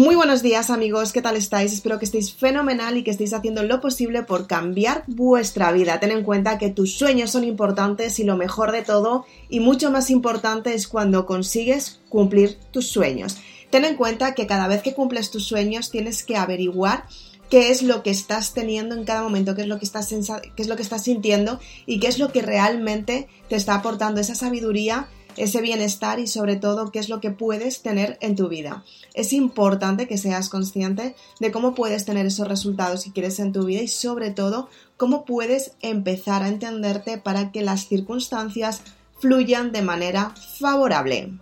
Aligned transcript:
Muy 0.00 0.16
buenos 0.16 0.40
días 0.40 0.70
amigos, 0.70 1.12
¿qué 1.12 1.20
tal 1.20 1.36
estáis? 1.36 1.74
Espero 1.74 1.98
que 1.98 2.06
estéis 2.06 2.32
fenomenal 2.32 2.96
y 2.96 3.04
que 3.04 3.10
estéis 3.10 3.34
haciendo 3.34 3.64
lo 3.64 3.82
posible 3.82 4.22
por 4.22 4.46
cambiar 4.46 5.04
vuestra 5.06 5.72
vida. 5.72 6.00
Ten 6.00 6.10
en 6.10 6.24
cuenta 6.24 6.56
que 6.56 6.70
tus 6.70 6.94
sueños 6.94 7.32
son 7.32 7.44
importantes 7.44 8.18
y 8.18 8.24
lo 8.24 8.38
mejor 8.38 8.72
de 8.72 8.80
todo 8.80 9.26
y 9.50 9.60
mucho 9.60 9.90
más 9.90 10.08
importante 10.08 10.72
es 10.72 10.88
cuando 10.88 11.26
consigues 11.26 12.00
cumplir 12.08 12.56
tus 12.70 12.88
sueños. 12.88 13.36
Ten 13.68 13.84
en 13.84 13.96
cuenta 13.96 14.34
que 14.34 14.46
cada 14.46 14.68
vez 14.68 14.80
que 14.80 14.94
cumples 14.94 15.30
tus 15.30 15.46
sueños 15.46 15.90
tienes 15.90 16.24
que 16.24 16.38
averiguar 16.38 17.04
qué 17.50 17.68
es 17.68 17.82
lo 17.82 18.02
que 18.02 18.08
estás 18.08 18.54
teniendo 18.54 18.94
en 18.94 19.04
cada 19.04 19.22
momento, 19.22 19.54
qué 19.54 19.60
es 19.60 19.68
lo 19.68 19.78
que 19.78 19.84
estás, 19.84 20.08
qué 20.08 20.62
es 20.62 20.68
lo 20.68 20.76
que 20.76 20.82
estás 20.82 21.04
sintiendo 21.04 21.60
y 21.84 22.00
qué 22.00 22.06
es 22.06 22.18
lo 22.18 22.32
que 22.32 22.40
realmente 22.40 23.28
te 23.50 23.56
está 23.56 23.74
aportando 23.74 24.22
esa 24.22 24.34
sabiduría 24.34 25.08
ese 25.42 25.60
bienestar 25.60 26.18
y 26.18 26.26
sobre 26.26 26.56
todo 26.56 26.90
qué 26.90 26.98
es 26.98 27.08
lo 27.08 27.20
que 27.20 27.30
puedes 27.30 27.82
tener 27.82 28.18
en 28.20 28.36
tu 28.36 28.48
vida. 28.48 28.84
Es 29.14 29.32
importante 29.32 30.06
que 30.06 30.18
seas 30.18 30.48
consciente 30.48 31.14
de 31.40 31.50
cómo 31.50 31.74
puedes 31.74 32.04
tener 32.04 32.26
esos 32.26 32.48
resultados 32.48 33.04
que 33.04 33.12
quieres 33.12 33.40
en 33.40 33.52
tu 33.52 33.64
vida 33.64 33.82
y 33.82 33.88
sobre 33.88 34.30
todo 34.30 34.68
cómo 34.96 35.24
puedes 35.24 35.72
empezar 35.80 36.42
a 36.42 36.48
entenderte 36.48 37.18
para 37.18 37.52
que 37.52 37.62
las 37.62 37.88
circunstancias 37.88 38.82
fluyan 39.18 39.72
de 39.72 39.82
manera 39.82 40.34
favorable. 40.58 41.32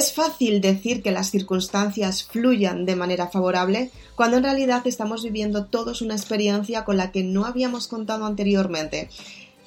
Es 0.00 0.14
fácil 0.14 0.62
decir 0.62 1.02
que 1.02 1.10
las 1.10 1.30
circunstancias 1.30 2.24
fluyan 2.24 2.86
de 2.86 2.96
manera 2.96 3.28
favorable 3.28 3.90
cuando 4.14 4.38
en 4.38 4.44
realidad 4.44 4.86
estamos 4.86 5.22
viviendo 5.22 5.66
todos 5.66 6.00
una 6.00 6.14
experiencia 6.14 6.86
con 6.86 6.96
la 6.96 7.12
que 7.12 7.22
no 7.22 7.44
habíamos 7.44 7.86
contado 7.86 8.24
anteriormente. 8.24 9.10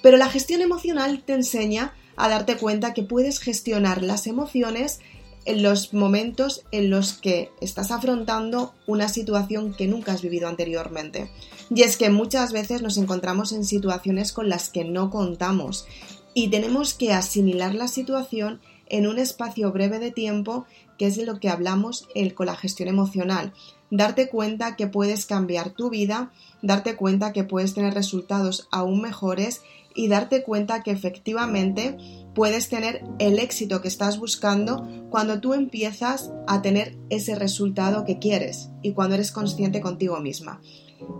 Pero 0.02 0.18
la 0.18 0.32
gestión 0.32 0.62
emocional 0.62 1.22
te 1.24 1.34
enseña 1.34 1.94
a 2.16 2.30
darte 2.30 2.58
cuenta 2.58 2.96
que 2.96 3.04
puedes 3.04 3.38
gestionar 3.38 4.02
las 4.02 4.26
emociones 4.26 5.02
en 5.46 5.62
los 5.62 5.94
momentos 5.94 6.64
en 6.72 6.90
los 6.90 7.14
que 7.14 7.52
estás 7.62 7.92
afrontando 7.92 8.74
una 8.88 9.10
situación 9.10 9.76
que 9.76 9.86
nunca 9.86 10.14
has 10.14 10.24
vivido 10.24 10.48
anteriormente. 10.48 11.30
Y 11.70 11.84
es 11.84 11.96
que 11.96 12.10
muchas 12.10 12.54
veces 12.54 12.82
nos 12.82 12.98
encontramos 12.98 13.52
en 13.52 13.66
situaciones 13.66 14.32
con 14.32 14.50
las 14.50 14.72
que 14.72 14.84
no 14.84 15.12
contamos 15.12 15.86
y 16.34 16.48
tenemos 16.48 16.96
que 16.96 17.14
asimilar 17.14 17.76
la 17.76 17.88
situación 17.88 18.62
en 18.94 19.08
un 19.08 19.18
espacio 19.18 19.72
breve 19.72 19.98
de 19.98 20.12
tiempo, 20.12 20.66
que 21.00 21.08
es 21.08 21.18
de 21.18 21.26
lo 21.26 21.40
que 21.40 21.50
hablamos 21.50 22.08
el, 22.14 22.36
con 22.36 22.46
la 22.46 22.56
gestión 22.56 22.88
emocional. 22.88 23.52
Darte 23.90 24.30
cuenta 24.30 24.76
que 24.76 24.86
puedes 24.86 25.26
cambiar 25.26 25.72
tu 25.72 25.90
vida, 25.90 26.32
darte 26.62 26.96
cuenta 26.96 27.34
que 27.34 27.44
puedes 27.44 27.74
tener 27.74 27.96
resultados 27.96 28.68
aún 28.72 29.02
mejores 29.02 29.64
y 29.96 30.10
darte 30.10 30.44
cuenta 30.44 30.84
que 30.84 30.92
efectivamente 30.92 31.98
puedes 32.36 32.70
tener 32.70 33.04
el 33.18 33.40
éxito 33.40 33.82
que 33.82 33.88
estás 33.88 34.20
buscando 34.20 34.88
cuando 35.10 35.40
tú 35.40 35.56
empiezas 35.56 36.32
a 36.46 36.62
tener 36.62 36.96
ese 37.10 37.34
resultado 37.34 38.06
que 38.06 38.20
quieres 38.20 38.70
y 38.84 38.92
cuando 38.94 39.16
eres 39.16 39.32
consciente 39.32 39.82
contigo 39.82 40.20
misma. 40.20 40.62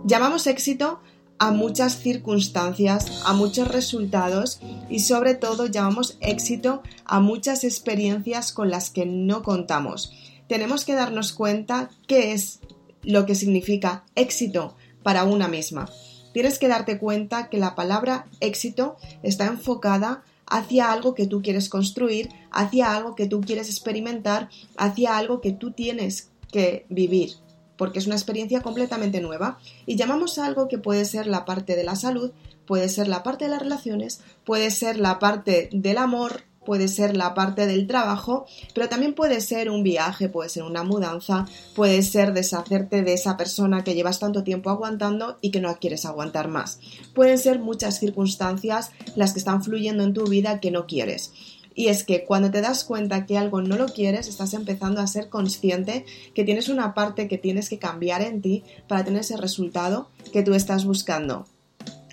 Llamamos 0.04 0.46
éxito 0.46 1.00
a 1.38 1.50
muchas 1.50 1.98
circunstancias, 1.98 3.22
a 3.24 3.32
muchos 3.32 3.68
resultados 3.68 4.60
y 4.88 5.00
sobre 5.00 5.34
todo 5.34 5.66
llamamos 5.66 6.16
éxito 6.20 6.82
a 7.04 7.20
muchas 7.20 7.64
experiencias 7.64 8.52
con 8.52 8.70
las 8.70 8.90
que 8.90 9.06
no 9.06 9.42
contamos. 9.42 10.12
Tenemos 10.48 10.84
que 10.84 10.94
darnos 10.94 11.32
cuenta 11.32 11.90
qué 12.06 12.32
es 12.32 12.60
lo 13.02 13.26
que 13.26 13.34
significa 13.34 14.04
éxito 14.14 14.76
para 15.02 15.24
una 15.24 15.48
misma. 15.48 15.88
Tienes 16.32 16.58
que 16.58 16.68
darte 16.68 16.98
cuenta 16.98 17.48
que 17.48 17.58
la 17.58 17.74
palabra 17.74 18.26
éxito 18.40 18.96
está 19.22 19.46
enfocada 19.46 20.22
hacia 20.46 20.92
algo 20.92 21.14
que 21.14 21.26
tú 21.26 21.42
quieres 21.42 21.68
construir, 21.68 22.28
hacia 22.50 22.94
algo 22.94 23.14
que 23.14 23.26
tú 23.26 23.40
quieres 23.40 23.68
experimentar, 23.68 24.50
hacia 24.76 25.16
algo 25.16 25.40
que 25.40 25.52
tú 25.52 25.72
tienes 25.72 26.30
que 26.50 26.86
vivir 26.88 27.43
porque 27.84 27.98
es 27.98 28.06
una 28.06 28.14
experiencia 28.14 28.62
completamente 28.62 29.20
nueva 29.20 29.58
y 29.84 29.96
llamamos 29.96 30.38
a 30.38 30.46
algo 30.46 30.68
que 30.68 30.78
puede 30.78 31.04
ser 31.04 31.26
la 31.26 31.44
parte 31.44 31.76
de 31.76 31.84
la 31.84 31.96
salud, 31.96 32.30
puede 32.64 32.88
ser 32.88 33.08
la 33.08 33.22
parte 33.22 33.44
de 33.44 33.50
las 33.50 33.60
relaciones, 33.60 34.22
puede 34.46 34.70
ser 34.70 34.98
la 34.98 35.18
parte 35.18 35.68
del 35.70 35.98
amor, 35.98 36.44
puede 36.64 36.88
ser 36.88 37.14
la 37.14 37.34
parte 37.34 37.66
del 37.66 37.86
trabajo, 37.86 38.46
pero 38.74 38.88
también 38.88 39.12
puede 39.12 39.42
ser 39.42 39.68
un 39.68 39.82
viaje, 39.82 40.30
puede 40.30 40.48
ser 40.48 40.62
una 40.62 40.82
mudanza, 40.82 41.46
puede 41.74 42.02
ser 42.02 42.32
deshacerte 42.32 43.02
de 43.02 43.12
esa 43.12 43.36
persona 43.36 43.84
que 43.84 43.94
llevas 43.94 44.18
tanto 44.18 44.44
tiempo 44.44 44.70
aguantando 44.70 45.36
y 45.42 45.50
que 45.50 45.60
no 45.60 45.76
quieres 45.76 46.06
aguantar 46.06 46.48
más. 46.48 46.80
Pueden 47.14 47.36
ser 47.36 47.58
muchas 47.58 47.98
circunstancias 47.98 48.92
las 49.14 49.34
que 49.34 49.40
están 49.40 49.62
fluyendo 49.62 50.04
en 50.04 50.14
tu 50.14 50.24
vida 50.24 50.58
que 50.58 50.70
no 50.70 50.86
quieres. 50.86 51.34
Y 51.74 51.88
es 51.88 52.04
que 52.04 52.24
cuando 52.24 52.50
te 52.50 52.60
das 52.60 52.84
cuenta 52.84 53.26
que 53.26 53.36
algo 53.36 53.60
no 53.60 53.76
lo 53.76 53.86
quieres, 53.86 54.28
estás 54.28 54.54
empezando 54.54 55.00
a 55.00 55.06
ser 55.06 55.28
consciente 55.28 56.04
que 56.34 56.44
tienes 56.44 56.68
una 56.68 56.94
parte 56.94 57.26
que 57.26 57.38
tienes 57.38 57.68
que 57.68 57.78
cambiar 57.78 58.22
en 58.22 58.40
ti 58.40 58.62
para 58.86 59.04
tener 59.04 59.20
ese 59.20 59.36
resultado 59.36 60.08
que 60.32 60.42
tú 60.42 60.54
estás 60.54 60.84
buscando. 60.84 61.46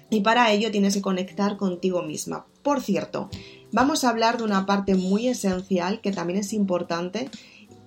Y 0.09 0.21
para 0.21 0.51
ello 0.51 0.71
tienes 0.71 0.95
que 0.95 1.01
conectar 1.01 1.57
contigo 1.57 2.01
misma. 2.01 2.45
Por 2.63 2.81
cierto, 2.81 3.29
vamos 3.71 4.03
a 4.03 4.09
hablar 4.09 4.38
de 4.38 4.44
una 4.44 4.66
parte 4.66 4.95
muy 4.95 5.27
esencial 5.27 6.01
que 6.01 6.11
también 6.11 6.39
es 6.39 6.53
importante 6.53 7.29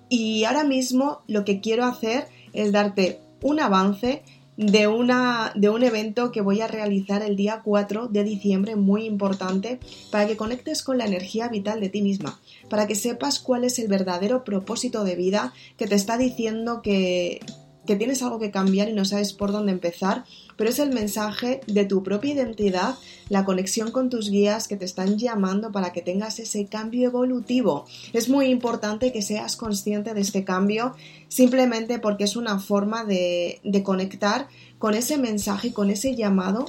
y 0.09 0.43
ahora 0.43 0.63
mismo 0.63 1.21
lo 1.27 1.45
que 1.45 1.61
quiero 1.61 1.85
hacer 1.85 2.27
es 2.53 2.71
darte 2.71 3.19
un 3.41 3.59
avance 3.59 4.23
de, 4.57 4.87
una, 4.87 5.51
de 5.55 5.69
un 5.69 5.83
evento 5.83 6.31
que 6.31 6.41
voy 6.41 6.61
a 6.61 6.67
realizar 6.67 7.21
el 7.21 7.35
día 7.35 7.61
4 7.63 8.07
de 8.07 8.23
diciembre, 8.23 8.75
muy 8.75 9.05
importante, 9.05 9.79
para 10.11 10.27
que 10.27 10.37
conectes 10.37 10.83
con 10.83 10.97
la 10.97 11.05
energía 11.05 11.47
vital 11.47 11.79
de 11.79 11.89
ti 11.89 12.01
misma, 12.01 12.39
para 12.69 12.87
que 12.87 12.95
sepas 12.95 13.39
cuál 13.39 13.63
es 13.63 13.79
el 13.79 13.87
verdadero 13.87 14.43
propósito 14.43 15.03
de 15.03 15.15
vida 15.15 15.53
que 15.77 15.87
te 15.87 15.95
está 15.95 16.17
diciendo 16.17 16.81
que, 16.81 17.41
que 17.85 17.95
tienes 17.95 18.21
algo 18.21 18.39
que 18.39 18.51
cambiar 18.51 18.89
y 18.89 18.93
no 18.93 19.05
sabes 19.05 19.33
por 19.33 19.51
dónde 19.51 19.71
empezar, 19.71 20.23
pero 20.57 20.69
es 20.69 20.79
el 20.79 20.91
mensaje 20.91 21.61
de 21.67 21.85
tu 21.85 22.03
propia 22.03 22.33
identidad, 22.33 22.95
la 23.29 23.45
conexión 23.45 23.91
con 23.91 24.09
tus 24.09 24.29
guías 24.29 24.67
que 24.67 24.77
te 24.77 24.85
están 24.85 25.17
llamando 25.17 25.71
para 25.71 25.91
que 25.91 26.01
tengas 26.01 26.39
ese 26.39 26.67
cambio 26.67 27.07
evolutivo. 27.07 27.85
Es 28.13 28.29
muy 28.29 28.47
importante 28.47 29.11
que 29.11 29.21
seas 29.21 29.55
consciente 29.55 30.13
de 30.13 30.21
este 30.21 30.43
cambio 30.43 30.95
simplemente 31.27 31.99
porque 31.99 32.23
es 32.23 32.35
una 32.35 32.59
forma 32.59 33.03
de, 33.03 33.59
conectar 33.83 34.47
con 34.79 34.93
ese 34.93 35.17
mensaje, 35.17 35.73
con 35.73 35.89
ese 35.89 36.15
llamado 36.15 36.65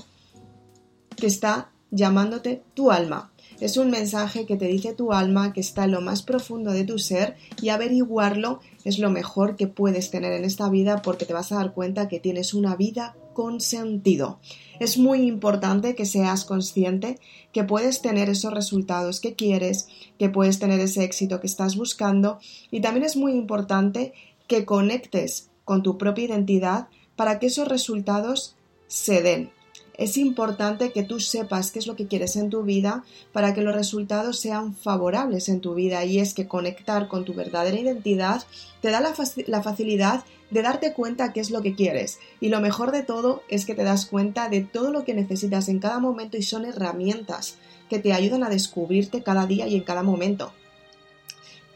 que 1.16 1.26
está 1.26 1.70
llamándote 1.90 2.62
tu 2.74 2.90
alma. 2.90 3.30
Es 3.58 3.78
un 3.78 3.90
mensaje 3.90 4.44
que 4.44 4.56
te 4.56 4.66
dice 4.66 4.92
tu 4.92 5.12
alma 5.12 5.54
que 5.54 5.60
está 5.60 5.84
en 5.84 5.92
lo 5.92 6.02
más 6.02 6.22
profundo 6.22 6.72
de 6.72 6.84
tu 6.84 6.98
ser 6.98 7.36
y 7.62 7.70
averiguarlo 7.70 8.60
es 8.84 8.98
lo 8.98 9.10
mejor 9.10 9.56
que 9.56 9.66
puedes 9.66 10.10
tener 10.10 10.32
en 10.34 10.44
esta 10.44 10.68
vida 10.68 11.00
porque 11.00 11.24
te 11.24 11.32
vas 11.32 11.52
a 11.52 11.56
dar 11.56 11.72
cuenta 11.72 12.06
que 12.06 12.20
tienes 12.20 12.52
una 12.52 12.76
vida 12.76 13.16
con 13.32 13.60
sentido. 13.60 14.40
Es 14.78 14.98
muy 14.98 15.22
importante 15.22 15.94
que 15.94 16.04
seas 16.04 16.44
consciente 16.44 17.18
que 17.52 17.64
puedes 17.64 18.02
tener 18.02 18.28
esos 18.28 18.52
resultados 18.52 19.20
que 19.20 19.34
quieres, 19.34 19.88
que 20.18 20.28
puedes 20.28 20.58
tener 20.58 20.80
ese 20.80 21.04
éxito 21.04 21.40
que 21.40 21.46
estás 21.46 21.76
buscando 21.76 22.38
y 22.70 22.80
también 22.80 23.06
es 23.06 23.16
muy 23.16 23.32
importante 23.32 24.12
que 24.48 24.66
conectes 24.66 25.48
con 25.64 25.82
tu 25.82 25.96
propia 25.96 26.26
identidad 26.26 26.88
para 27.16 27.38
que 27.38 27.46
esos 27.46 27.68
resultados 27.68 28.54
se 28.86 29.22
den 29.22 29.55
es 29.96 30.18
importante 30.18 30.92
que 30.92 31.02
tú 31.02 31.20
sepas 31.20 31.70
qué 31.70 31.78
es 31.78 31.86
lo 31.86 31.96
que 31.96 32.06
quieres 32.06 32.36
en 32.36 32.50
tu 32.50 32.62
vida 32.62 33.04
para 33.32 33.54
que 33.54 33.62
los 33.62 33.74
resultados 33.74 34.38
sean 34.38 34.74
favorables 34.74 35.48
en 35.48 35.60
tu 35.60 35.74
vida 35.74 36.04
y 36.04 36.18
es 36.18 36.34
que 36.34 36.46
conectar 36.46 37.08
con 37.08 37.24
tu 37.24 37.32
verdadera 37.32 37.78
identidad 37.78 38.42
te 38.82 38.90
da 38.90 39.00
la, 39.00 39.62
facilidad 39.62 40.24
de 40.50 40.62
darte 40.62 40.92
cuenta 40.92 41.32
qué 41.32 41.40
es 41.40 41.50
lo 41.50 41.62
que 41.62 41.74
quieres 41.74 42.18
y 42.40 42.50
lo 42.50 42.60
mejor 42.60 42.92
de 42.92 43.02
todo 43.02 43.42
es 43.48 43.64
que 43.64 43.74
te 43.74 43.84
das 43.84 44.06
cuenta 44.06 44.48
de 44.48 44.60
todo 44.60 44.92
lo 44.92 45.04
que 45.04 45.14
necesitas 45.14 45.68
en 45.68 45.78
cada 45.78 45.98
momento 45.98 46.36
y 46.36 46.42
son 46.42 46.66
herramientas 46.66 47.56
que 47.88 47.98
te 47.98 48.12
ayudan 48.12 48.44
a 48.44 48.50
descubrirte 48.50 49.22
cada 49.22 49.46
día 49.46 49.66
y 49.66 49.76
en 49.76 49.84
cada 49.84 50.02
momento. 50.02 50.52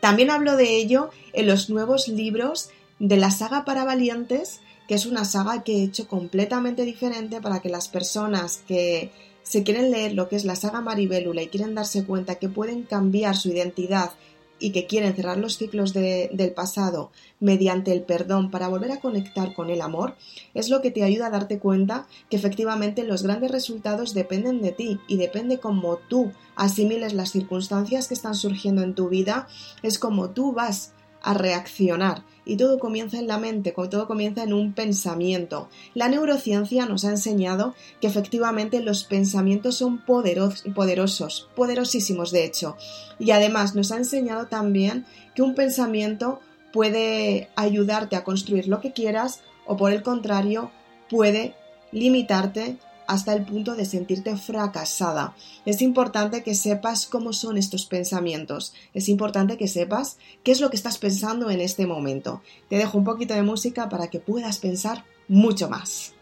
También 0.00 0.31
hablo 0.31 0.56
de 0.56 0.76
ello 0.76 1.11
en 1.32 1.46
los 1.46 1.70
nuevos 1.70 2.08
libros 2.08 2.70
de 2.99 3.17
la 3.17 3.31
saga 3.31 3.64
para 3.64 3.84
valientes 3.84 4.61
que 4.90 4.96
es 4.96 5.06
una 5.06 5.25
saga 5.25 5.62
que 5.62 5.76
he 5.76 5.84
hecho 5.84 6.08
completamente 6.08 6.84
diferente 6.84 7.40
para 7.40 7.60
que 7.60 7.69
las 7.69 7.87
personas 7.87 8.64
que 8.66 9.12
se 9.44 9.62
quieren 9.62 9.92
leer 9.92 10.14
lo 10.14 10.28
que 10.28 10.34
es 10.34 10.44
la 10.44 10.56
saga 10.56 10.81
Maribélula 10.81 11.42
y 11.42 11.46
quieren 11.46 11.76
darse 11.76 12.04
cuenta 12.04 12.40
que 12.40 12.48
pueden 12.48 12.82
cambiar 12.82 13.37
su 13.37 13.50
identidad 13.50 14.10
y 14.58 14.72
que 14.72 14.88
quieren 14.88 15.14
cerrar 15.14 15.38
los 15.38 15.58
ciclos 15.58 15.92
del 15.92 16.52
pasado 16.56 17.12
mediante 17.38 17.92
el 17.92 18.02
perdón 18.02 18.50
para 18.50 18.66
volver 18.66 18.90
a 18.90 18.98
conectar 18.98 19.54
con 19.54 19.70
el 19.70 19.81
amor, 19.81 20.16
es 20.54 20.70
lo 20.70 20.82
que 20.82 20.90
te 20.90 21.04
ayuda 21.04 21.28
a 21.28 21.31
darte 21.31 21.60
cuenta 21.60 22.08
que 22.28 22.36
efectivamente 22.36 23.04
los 23.04 23.22
grandes 23.22 23.52
resultados 23.52 24.12
dependen 24.12 24.60
de 24.60 24.72
ti 24.72 24.98
y 25.06 25.19
depende 25.19 25.60
como 25.60 25.98
tú 25.98 26.32
asimiles 26.56 27.12
las 27.12 27.31
circunstancias 27.31 28.08
que 28.08 28.14
están 28.14 28.34
surgiendo 28.34 28.82
en 28.82 28.96
tu 28.96 29.08
vida, 29.08 29.46
es 29.84 30.00
como 30.00 30.31
tú 30.31 30.52
vas 30.52 30.94
a 31.22 31.34
reaccionar. 31.34 32.25
Y 32.50 32.56
todo 32.56 32.81
comienza 32.81 33.17
en 33.17 33.29
la 33.29 33.38
mente, 33.38 33.70
todo 33.70 34.08
comienza 34.08 34.43
en 34.43 34.52
un 34.52 34.73
pensamiento. 34.73 35.69
La 35.94 36.08
neurociencia 36.08 36.85
nos 36.85 37.05
ha 37.05 37.11
enseñado 37.11 37.76
que 38.00 38.08
efectivamente 38.08 38.81
los 38.81 39.05
pensamientos 39.05 39.76
son 39.76 40.05
poderosos, 40.05 41.49
poderosísimos 41.55 42.32
de 42.32 42.44
hecho. 42.44 42.76
Y 43.20 43.31
además 43.31 43.76
nos 43.76 43.93
ha 43.93 43.99
enseñado 43.99 44.49
también 44.49 45.06
que 45.37 45.43
un 45.43 45.55
pensamiento 45.55 46.41
puede 46.73 47.50
ayudarte 47.55 48.17
a 48.17 48.25
construir 48.25 48.67
lo 48.67 48.81
que 48.81 48.93
quieras 48.93 49.43
o 49.64 49.76
por 49.76 49.93
el 49.93 50.03
contrario 50.03 50.73
puede 51.08 51.55
limitarte 51.93 52.79
hasta 53.10 53.32
el 53.32 53.44
punto 53.44 53.74
de 53.74 53.84
sentirte 53.84 54.36
fracasada. 54.36 55.34
Es 55.66 55.82
importante 55.82 56.44
que 56.44 56.54
sepas 56.54 57.06
cómo 57.06 57.32
son 57.32 57.58
estos 57.58 57.84
pensamientos. 57.84 58.72
Es 58.94 59.08
importante 59.08 59.58
que 59.58 59.66
sepas 59.66 60.16
qué 60.44 60.52
es 60.52 60.60
lo 60.60 60.70
que 60.70 60.76
estás 60.76 60.96
pensando 60.96 61.50
en 61.50 61.60
este 61.60 61.88
momento. 61.88 62.40
Te 62.68 62.76
dejo 62.76 62.98
un 62.98 63.04
poquito 63.04 63.34
de 63.34 63.42
música 63.42 63.88
para 63.88 64.06
que 64.06 64.20
puedas 64.20 64.58
pensar 64.58 65.04
mucho 65.26 65.68
más. 65.68 66.14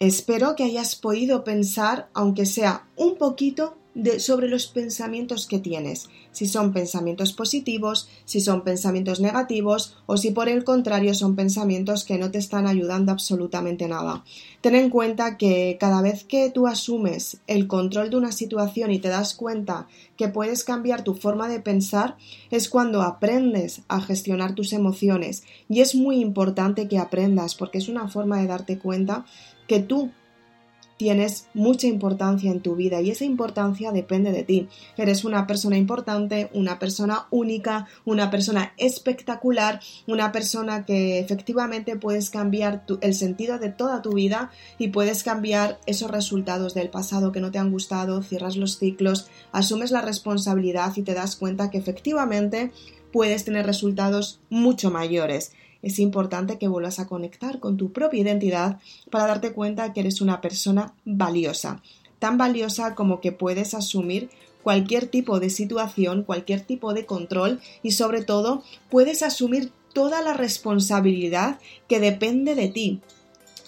Espero 0.00 0.54
que 0.54 0.62
hayas 0.62 0.94
podido 0.94 1.42
pensar, 1.42 2.08
aunque 2.14 2.46
sea 2.46 2.86
un 2.94 3.16
poquito, 3.16 3.78
sobre 4.18 4.48
los 4.48 4.68
pensamientos 4.68 5.46
que 5.46 5.58
tienes, 5.58 6.08
si 6.30 6.46
son 6.46 6.72
pensamientos 6.72 7.32
positivos, 7.32 8.08
si 8.24 8.40
son 8.40 8.62
pensamientos 8.62 9.18
negativos 9.18 9.96
o 10.06 10.16
si 10.16 10.30
por 10.30 10.48
el 10.48 10.62
contrario 10.62 11.14
son 11.14 11.34
pensamientos 11.34 12.04
que 12.04 12.18
no 12.18 12.30
te 12.30 12.38
están 12.38 12.66
ayudando 12.66 13.10
absolutamente 13.10 13.88
nada. 13.88 14.24
Ten 14.60 14.76
en 14.76 14.90
cuenta 14.90 15.36
que 15.36 15.76
cada 15.80 16.00
vez 16.00 16.22
que 16.22 16.50
tú 16.50 16.68
asumes 16.68 17.38
el 17.48 17.66
control 17.66 18.10
de 18.10 18.16
una 18.16 18.30
situación 18.30 18.92
y 18.92 19.00
te 19.00 19.08
das 19.08 19.34
cuenta 19.34 19.88
que 20.16 20.28
puedes 20.28 20.62
cambiar 20.62 21.02
tu 21.02 21.14
forma 21.14 21.48
de 21.48 21.60
pensar, 21.60 22.16
es 22.50 22.68
cuando 22.68 23.02
aprendes 23.02 23.82
a 23.88 24.00
gestionar 24.00 24.54
tus 24.54 24.72
emociones 24.72 25.42
y 25.68 25.80
es 25.80 25.96
muy 25.96 26.20
importante 26.20 26.86
que 26.86 26.98
aprendas 26.98 27.56
porque 27.56 27.78
es 27.78 27.88
una 27.88 28.08
forma 28.08 28.40
de 28.40 28.46
darte 28.46 28.78
cuenta 28.78 29.24
que 29.68 29.78
tú 29.78 30.10
tienes 30.98 31.46
mucha 31.54 31.86
importancia 31.86 32.50
en 32.50 32.60
tu 32.60 32.74
vida 32.74 33.00
y 33.00 33.10
esa 33.10 33.24
importancia 33.24 33.92
depende 33.92 34.32
de 34.32 34.42
ti. 34.42 34.68
Eres 34.96 35.24
una 35.24 35.46
persona 35.46 35.78
importante, 35.78 36.50
una 36.52 36.78
persona 36.78 37.28
única, 37.30 37.86
una 38.04 38.30
persona 38.30 38.74
espectacular, 38.76 39.80
una 40.06 40.32
persona 40.32 40.84
que 40.84 41.20
efectivamente 41.20 41.96
puedes 41.96 42.28
cambiar 42.28 42.84
el 43.00 43.14
sentido 43.14 43.58
de 43.58 43.70
toda 43.70 44.02
tu 44.02 44.12
vida 44.12 44.50
y 44.76 44.88
puedes 44.88 45.22
cambiar 45.22 45.78
esos 45.86 46.10
resultados 46.10 46.74
del 46.74 46.90
pasado 46.90 47.32
que 47.32 47.40
no 47.40 47.50
te 47.50 47.58
han 47.58 47.70
gustado, 47.70 48.22
cierras 48.22 48.56
los 48.56 48.78
ciclos, 48.78 49.28
asumes 49.52 49.92
la 49.92 50.02
responsabilidad 50.02 50.92
y 50.96 51.02
te 51.02 51.14
das 51.14 51.36
cuenta 51.36 51.70
que 51.70 51.78
efectivamente 51.78 52.72
puedes 53.12 53.44
tener 53.44 53.64
resultados 53.64 54.40
mucho 54.50 54.90
mayores 54.90 55.52
es 55.82 55.98
importante 55.98 56.58
que 56.58 56.68
vuelvas 56.68 56.98
a 56.98 57.06
conectar 57.06 57.60
con 57.60 57.76
tu 57.76 57.92
propia 57.92 58.20
identidad 58.20 58.80
para 59.10 59.26
darte 59.26 59.52
cuenta 59.52 59.92
que 59.92 60.00
eres 60.00 60.20
una 60.20 60.40
persona 60.40 60.94
valiosa, 61.04 61.82
tan 62.18 62.38
valiosa 62.38 62.94
como 62.94 63.20
que 63.20 63.32
puedes 63.32 63.74
asumir 63.74 64.30
cualquier 64.62 65.06
tipo 65.06 65.40
de 65.40 65.50
situación, 65.50 66.24
cualquier 66.24 66.60
tipo 66.60 66.92
de 66.94 67.06
control 67.06 67.60
y 67.82 67.92
sobre 67.92 68.22
todo 68.22 68.62
puedes 68.90 69.22
asumir 69.22 69.72
toda 69.92 70.20
la 70.22 70.34
responsabilidad 70.34 71.58
que 71.88 72.00
depende 72.00 72.54
de 72.54 72.68
ti, 72.68 73.00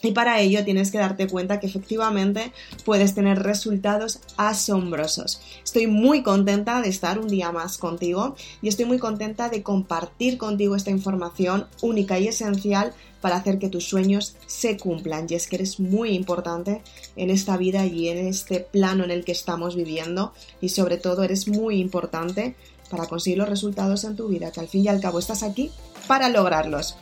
y 0.03 0.13
para 0.13 0.41
ello 0.41 0.65
tienes 0.65 0.91
que 0.91 0.99
darte 0.99 1.27
cuenta 1.27 1.61
que 1.61 1.67
efectivamente 1.67 2.53
puedes 2.85 3.15
tener 3.15 3.43
resultados 3.43 4.21
asombrosos. 4.37 5.41
Estoy 5.63 5.87
muy 5.87 6.23
contenta 6.23 6.81
de 6.81 6.89
estar 6.89 7.19
un 7.19 7.29
día 7.29 7.53
más 7.53 7.79
contigo 7.79 8.35
y 8.63 8.69
estoy 8.69 8.87
muy 8.87 8.99
contenta 8.99 9.49
de 9.49 9.63
compartir 9.63 10.39
contigo 10.39 10.77
esta 10.77 10.91
información 10.91 11.67
única 11.83 12.19
y 12.19 12.29
esencial 12.29 12.95
para 13.21 13.37
hacer 13.37 13.59
que 13.59 13.69
tus 13.69 13.85
sueños 13.85 14.37
se 14.47 14.79
cumplan. 14.79 15.27
Y 15.29 15.35
es 15.35 15.47
que 15.47 15.57
eres 15.57 15.79
muy 15.79 16.11
importante 16.11 16.83
en 17.17 17.31
esta 17.31 17.57
vida 17.57 17.85
y 17.85 18.09
en 18.09 18.27
este 18.27 18.61
plano 18.61 19.05
en 19.05 19.11
el 19.11 19.25
que 19.25 19.33
estamos 19.33 19.77
viviendo 19.77 20.33
y 20.61 20.71
sobre 20.71 20.97
todo 20.97 21.23
eres 21.23 21.49
muy 21.49 21.81
importante 21.81 22.55
para 22.91 23.07
conseguir 23.07 23.39
los 23.39 23.49
resultados 23.49 24.05
en 24.05 24.17
tu 24.17 24.29
vida, 24.29 24.51
que 24.51 24.61
al 24.61 24.69
fin 24.69 24.85
y 24.85 24.89
al 24.89 25.01
cabo 25.01 25.19
estás 25.19 25.43
aquí 25.43 25.71
para 26.09 26.29
lograrlos. 26.29 26.97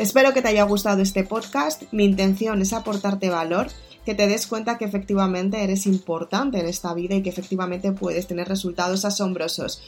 Espero 0.00 0.32
que 0.32 0.40
te 0.40 0.48
haya 0.48 0.62
gustado 0.62 1.02
este 1.02 1.24
podcast. 1.24 1.82
Mi 1.92 2.06
intención 2.06 2.62
es 2.62 2.72
aportarte 2.72 3.28
valor, 3.28 3.66
que 4.06 4.14
te 4.14 4.28
des 4.28 4.46
cuenta 4.46 4.78
que 4.78 4.86
efectivamente 4.86 5.62
eres 5.62 5.84
importante 5.84 6.58
en 6.58 6.64
esta 6.64 6.94
vida 6.94 7.16
y 7.16 7.22
que 7.22 7.28
efectivamente 7.28 7.92
puedes 7.92 8.26
tener 8.26 8.48
resultados 8.48 9.04
asombrosos. 9.04 9.82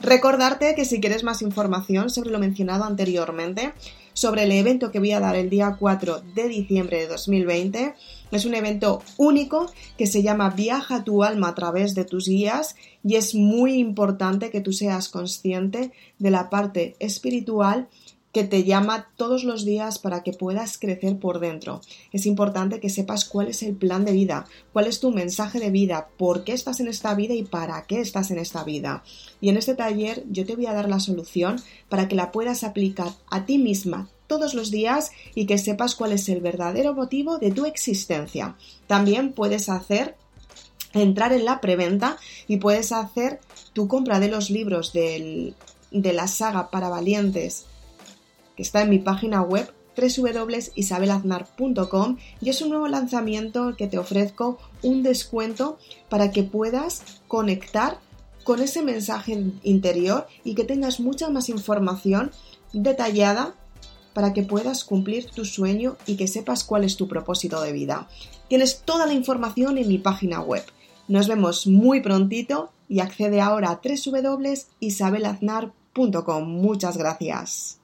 Recordarte 0.00 0.74
que 0.74 0.84
si 0.84 1.00
quieres 1.00 1.24
más 1.24 1.40
información 1.40 2.10
sobre 2.10 2.28
lo 2.28 2.38
mencionado 2.38 2.84
anteriormente, 2.84 3.72
sobre 4.12 4.42
el 4.42 4.52
evento 4.52 4.92
que 4.92 4.98
voy 4.98 5.12
a 5.12 5.20
dar 5.20 5.34
el 5.34 5.48
día 5.48 5.78
4 5.80 6.20
de 6.34 6.46
diciembre 6.46 6.98
de 6.98 7.06
2020, 7.06 7.94
es 8.32 8.44
un 8.44 8.54
evento 8.54 9.02
único 9.16 9.72
que 9.96 10.06
se 10.06 10.22
llama 10.22 10.50
Viaja 10.50 11.04
tu 11.04 11.24
alma 11.24 11.48
a 11.48 11.54
través 11.54 11.94
de 11.94 12.04
tus 12.04 12.28
guías 12.28 12.76
y 13.02 13.14
es 13.14 13.34
muy 13.34 13.78
importante 13.78 14.50
que 14.50 14.60
tú 14.60 14.74
seas 14.74 15.08
consciente 15.08 15.90
de 16.18 16.30
la 16.30 16.50
parte 16.50 16.96
espiritual 16.98 17.88
que 18.34 18.42
te 18.42 18.64
llama 18.64 19.08
todos 19.16 19.44
los 19.44 19.64
días 19.64 20.00
para 20.00 20.24
que 20.24 20.32
puedas 20.32 20.76
crecer 20.76 21.20
por 21.20 21.38
dentro. 21.38 21.80
Es 22.12 22.26
importante 22.26 22.80
que 22.80 22.90
sepas 22.90 23.24
cuál 23.24 23.46
es 23.46 23.62
el 23.62 23.76
plan 23.76 24.04
de 24.04 24.10
vida, 24.10 24.44
cuál 24.72 24.88
es 24.88 24.98
tu 24.98 25.12
mensaje 25.12 25.60
de 25.60 25.70
vida, 25.70 26.08
por 26.18 26.42
qué 26.42 26.52
estás 26.52 26.80
en 26.80 26.88
esta 26.88 27.14
vida 27.14 27.32
y 27.32 27.44
para 27.44 27.84
qué 27.84 28.00
estás 28.00 28.32
en 28.32 28.38
esta 28.38 28.64
vida. 28.64 29.04
Y 29.40 29.50
en 29.50 29.56
este 29.56 29.76
taller 29.76 30.24
yo 30.28 30.44
te 30.44 30.56
voy 30.56 30.66
a 30.66 30.72
dar 30.72 30.88
la 30.88 30.98
solución 30.98 31.62
para 31.88 32.08
que 32.08 32.16
la 32.16 32.32
puedas 32.32 32.64
aplicar 32.64 33.12
a 33.30 33.46
ti 33.46 33.56
misma 33.56 34.08
todos 34.26 34.54
los 34.54 34.72
días 34.72 35.12
y 35.36 35.46
que 35.46 35.56
sepas 35.56 35.94
cuál 35.94 36.10
es 36.10 36.28
el 36.28 36.40
verdadero 36.40 36.92
motivo 36.92 37.38
de 37.38 37.52
tu 37.52 37.66
existencia. 37.66 38.56
También 38.88 39.32
puedes 39.32 39.68
hacer 39.68 40.16
entrar 40.92 41.32
en 41.32 41.44
la 41.44 41.60
preventa 41.60 42.16
y 42.48 42.56
puedes 42.56 42.90
hacer 42.90 43.38
tu 43.74 43.86
compra 43.86 44.18
de 44.18 44.28
los 44.28 44.50
libros 44.50 44.92
de 44.92 45.54
la 45.92 46.26
saga 46.26 46.70
para 46.70 46.88
valientes 46.88 47.66
que 48.56 48.62
está 48.62 48.82
en 48.82 48.90
mi 48.90 48.98
página 48.98 49.42
web 49.42 49.72
www.isabelaznar.com 49.96 52.16
y 52.40 52.50
es 52.50 52.60
un 52.62 52.70
nuevo 52.70 52.88
lanzamiento 52.88 53.76
que 53.76 53.86
te 53.86 53.98
ofrezco 53.98 54.58
un 54.82 55.02
descuento 55.02 55.78
para 56.08 56.32
que 56.32 56.42
puedas 56.42 57.02
conectar 57.28 57.98
con 58.42 58.60
ese 58.60 58.82
mensaje 58.82 59.44
interior 59.62 60.26
y 60.44 60.54
que 60.54 60.64
tengas 60.64 60.98
mucha 61.00 61.28
más 61.30 61.48
información 61.48 62.30
detallada 62.72 63.54
para 64.12 64.32
que 64.32 64.42
puedas 64.42 64.84
cumplir 64.84 65.30
tu 65.30 65.44
sueño 65.44 65.96
y 66.06 66.16
que 66.16 66.26
sepas 66.28 66.64
cuál 66.64 66.84
es 66.84 66.96
tu 66.96 67.08
propósito 67.08 67.60
de 67.60 67.72
vida. 67.72 68.08
Tienes 68.48 68.82
toda 68.82 69.06
la 69.06 69.14
información 69.14 69.78
en 69.78 69.88
mi 69.88 69.98
página 69.98 70.40
web. 70.40 70.64
Nos 71.08 71.26
vemos 71.28 71.66
muy 71.66 72.00
prontito 72.00 72.70
y 72.88 73.00
accede 73.00 73.40
ahora 73.40 73.70
a 73.70 73.80
www.isabelaznar.com. 73.82 76.48
Muchas 76.48 76.96
gracias. 76.96 77.80